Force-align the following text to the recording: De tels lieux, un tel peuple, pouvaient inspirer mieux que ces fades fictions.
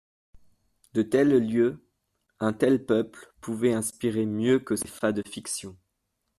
De 0.95 1.03
tels 1.03 1.31
lieux, 1.47 1.77
un 2.39 2.53
tel 2.53 2.83
peuple, 2.83 3.31
pouvaient 3.39 3.71
inspirer 3.73 4.25
mieux 4.25 4.57
que 4.57 4.75
ces 4.75 4.87
fades 4.87 5.21
fictions. 5.27 5.77